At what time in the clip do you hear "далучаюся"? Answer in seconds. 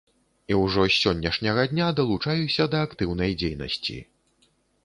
1.99-2.67